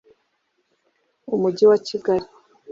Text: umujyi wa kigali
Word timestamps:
umujyi 1.35 1.65
wa 1.69 1.77
kigali 1.87 2.27